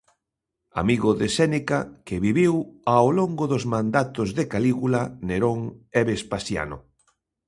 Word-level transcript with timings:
Amigo 0.81 1.09
de 1.21 1.27
Séneca 1.37 1.79
que 2.07 2.23
viviu 2.27 2.53
ao 2.95 3.07
longo 3.19 3.43
dos 3.51 3.63
mandatos 3.75 4.29
de 4.37 4.43
Calígula, 4.51 5.01
Nerón 5.27 5.59
e 5.99 6.01
Vespasiano. 6.11 6.77